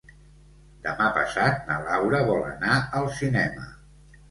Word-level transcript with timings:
Demà 0.85 1.09
passat 1.17 1.61
na 1.69 1.77
Laura 1.85 2.23
vol 2.33 2.43
anar 2.55 2.81
al 3.03 3.09
cinema. 3.21 3.71